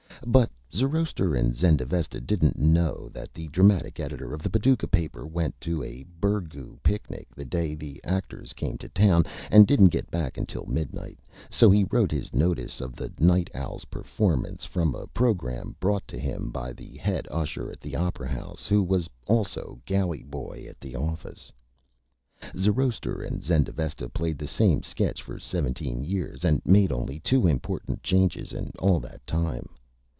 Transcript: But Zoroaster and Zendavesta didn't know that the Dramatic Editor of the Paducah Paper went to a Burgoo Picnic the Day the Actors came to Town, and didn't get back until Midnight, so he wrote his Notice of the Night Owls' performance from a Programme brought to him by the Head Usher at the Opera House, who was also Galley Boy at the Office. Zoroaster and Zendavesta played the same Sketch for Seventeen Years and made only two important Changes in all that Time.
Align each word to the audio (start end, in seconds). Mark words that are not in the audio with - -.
But 0.27 0.51
Zoroaster 0.71 1.33
and 1.33 1.55
Zendavesta 1.55 2.21
didn't 2.21 2.55
know 2.59 3.09
that 3.11 3.33
the 3.33 3.47
Dramatic 3.47 3.99
Editor 3.99 4.35
of 4.35 4.43
the 4.43 4.51
Paducah 4.51 4.87
Paper 4.87 5.25
went 5.25 5.59
to 5.61 5.81
a 5.81 6.05
Burgoo 6.19 6.77
Picnic 6.83 7.29
the 7.33 7.43
Day 7.43 7.73
the 7.73 7.99
Actors 8.03 8.53
came 8.53 8.77
to 8.77 8.87
Town, 8.89 9.25
and 9.49 9.65
didn't 9.65 9.87
get 9.87 10.11
back 10.11 10.37
until 10.37 10.67
Midnight, 10.67 11.17
so 11.49 11.71
he 11.71 11.85
wrote 11.89 12.11
his 12.11 12.35
Notice 12.35 12.81
of 12.81 12.95
the 12.95 13.11
Night 13.17 13.49
Owls' 13.55 13.85
performance 13.85 14.63
from 14.63 14.93
a 14.93 15.07
Programme 15.07 15.75
brought 15.79 16.07
to 16.09 16.19
him 16.19 16.51
by 16.51 16.71
the 16.71 16.97
Head 16.97 17.27
Usher 17.31 17.71
at 17.71 17.81
the 17.81 17.95
Opera 17.95 18.29
House, 18.29 18.67
who 18.67 18.83
was 18.83 19.09
also 19.25 19.81
Galley 19.87 20.21
Boy 20.21 20.67
at 20.69 20.79
the 20.79 20.95
Office. 20.95 21.51
Zoroaster 22.55 23.23
and 23.23 23.43
Zendavesta 23.43 24.07
played 24.07 24.37
the 24.37 24.47
same 24.47 24.83
Sketch 24.83 25.23
for 25.23 25.39
Seventeen 25.39 26.03
Years 26.03 26.45
and 26.45 26.61
made 26.63 26.91
only 26.91 27.19
two 27.19 27.47
important 27.47 28.03
Changes 28.03 28.53
in 28.53 28.71
all 28.77 28.99
that 28.99 29.25
Time. 29.25 29.67